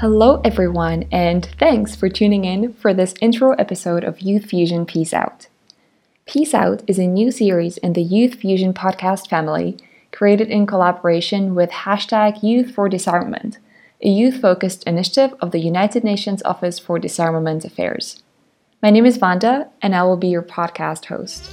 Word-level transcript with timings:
Hello, 0.00 0.40
everyone, 0.44 1.06
and 1.10 1.44
thanks 1.58 1.96
for 1.96 2.08
tuning 2.08 2.44
in 2.44 2.72
for 2.74 2.94
this 2.94 3.14
intro 3.20 3.50
episode 3.54 4.04
of 4.04 4.20
Youth 4.20 4.44
Fusion 4.44 4.86
Peace 4.86 5.12
Out. 5.12 5.48
Peace 6.24 6.54
Out 6.54 6.84
is 6.86 7.00
a 7.00 7.06
new 7.08 7.32
series 7.32 7.78
in 7.78 7.94
the 7.94 8.02
Youth 8.02 8.36
Fusion 8.36 8.72
podcast 8.72 9.28
family 9.28 9.76
created 10.12 10.50
in 10.50 10.68
collaboration 10.68 11.56
with 11.56 11.70
hashtag 11.70 12.44
Youth 12.44 12.72
for 12.72 12.88
Disarmament, 12.88 13.58
a 14.00 14.08
youth 14.08 14.40
focused 14.40 14.84
initiative 14.84 15.34
of 15.40 15.50
the 15.50 15.58
United 15.58 16.04
Nations 16.04 16.44
Office 16.44 16.78
for 16.78 17.00
Disarmament 17.00 17.64
Affairs. 17.64 18.22
My 18.80 18.90
name 18.90 19.04
is 19.04 19.16
Vanda, 19.16 19.68
and 19.82 19.96
I 19.96 20.04
will 20.04 20.16
be 20.16 20.28
your 20.28 20.42
podcast 20.42 21.06
host. 21.06 21.50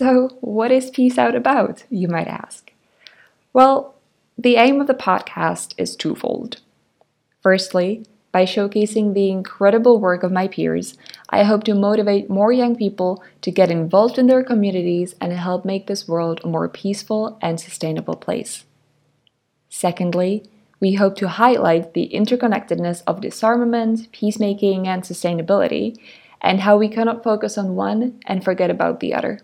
So, 0.00 0.30
what 0.40 0.72
is 0.72 0.88
Peace 0.88 1.18
Out 1.18 1.34
about, 1.34 1.84
you 1.90 2.08
might 2.08 2.26
ask? 2.26 2.72
Well, 3.52 3.96
the 4.38 4.56
aim 4.56 4.80
of 4.80 4.86
the 4.86 4.94
podcast 4.94 5.74
is 5.76 5.94
twofold. 5.94 6.62
Firstly, 7.42 8.06
by 8.32 8.46
showcasing 8.46 9.12
the 9.12 9.28
incredible 9.28 10.00
work 10.00 10.22
of 10.22 10.32
my 10.32 10.48
peers, 10.48 10.96
I 11.28 11.42
hope 11.42 11.64
to 11.64 11.74
motivate 11.74 12.30
more 12.30 12.50
young 12.50 12.76
people 12.76 13.22
to 13.42 13.50
get 13.50 13.70
involved 13.70 14.16
in 14.16 14.26
their 14.26 14.42
communities 14.42 15.16
and 15.20 15.34
help 15.34 15.66
make 15.66 15.86
this 15.86 16.08
world 16.08 16.40
a 16.42 16.48
more 16.48 16.70
peaceful 16.70 17.36
and 17.42 17.60
sustainable 17.60 18.16
place. 18.16 18.64
Secondly, 19.68 20.44
we 20.80 20.94
hope 20.94 21.14
to 21.16 21.28
highlight 21.28 21.92
the 21.92 22.10
interconnectedness 22.14 23.02
of 23.06 23.20
disarmament, 23.20 24.10
peacemaking, 24.12 24.88
and 24.88 25.02
sustainability, 25.02 25.98
and 26.40 26.60
how 26.60 26.78
we 26.78 26.88
cannot 26.88 27.22
focus 27.22 27.58
on 27.58 27.76
one 27.76 28.18
and 28.24 28.42
forget 28.42 28.70
about 28.70 29.00
the 29.00 29.12
other. 29.12 29.40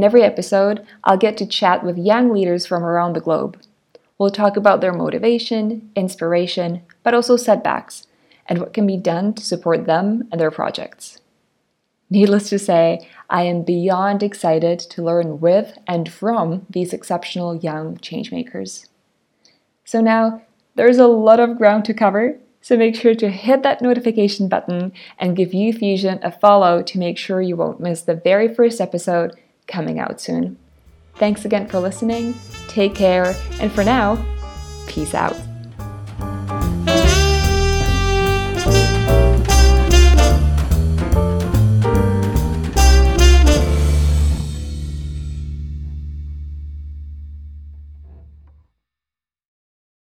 In 0.00 0.04
every 0.04 0.22
episode, 0.22 0.86
I'll 1.04 1.18
get 1.18 1.36
to 1.36 1.46
chat 1.46 1.84
with 1.84 1.98
young 1.98 2.32
leaders 2.32 2.64
from 2.64 2.84
around 2.84 3.12
the 3.12 3.20
globe. 3.20 3.60
We'll 4.16 4.30
talk 4.30 4.56
about 4.56 4.80
their 4.80 4.94
motivation, 4.94 5.90
inspiration, 5.94 6.80
but 7.02 7.12
also 7.12 7.36
setbacks, 7.36 8.06
and 8.46 8.60
what 8.60 8.72
can 8.72 8.86
be 8.86 8.96
done 8.96 9.34
to 9.34 9.44
support 9.44 9.84
them 9.84 10.26
and 10.32 10.40
their 10.40 10.50
projects. 10.50 11.20
Needless 12.08 12.48
to 12.48 12.58
say, 12.58 13.06
I 13.28 13.42
am 13.42 13.62
beyond 13.62 14.22
excited 14.22 14.78
to 14.78 15.02
learn 15.02 15.38
with 15.38 15.76
and 15.86 16.10
from 16.10 16.64
these 16.70 16.94
exceptional 16.94 17.56
young 17.56 17.98
changemakers. 17.98 18.86
So 19.84 20.00
now, 20.00 20.40
there's 20.76 20.96
a 20.96 21.08
lot 21.08 21.40
of 21.40 21.58
ground 21.58 21.84
to 21.84 21.92
cover, 21.92 22.38
so 22.62 22.74
make 22.74 22.94
sure 22.94 23.14
to 23.16 23.28
hit 23.28 23.62
that 23.64 23.82
notification 23.82 24.48
button 24.48 24.92
and 25.18 25.36
give 25.36 25.52
Youth 25.52 25.76
Fusion 25.76 26.20
a 26.22 26.32
follow 26.32 26.80
to 26.84 26.98
make 26.98 27.18
sure 27.18 27.42
you 27.42 27.56
won't 27.56 27.80
miss 27.80 28.00
the 28.00 28.14
very 28.14 28.48
first 28.48 28.80
episode 28.80 29.36
coming 29.70 29.98
out 29.98 30.20
soon. 30.20 30.58
Thanks 31.16 31.44
again 31.44 31.68
for 31.68 31.80
listening, 31.80 32.34
take 32.68 32.94
care, 32.94 33.34
and 33.60 33.70
for 33.70 33.84
now, 33.84 34.22
peace 34.86 35.14
out. 35.14 35.36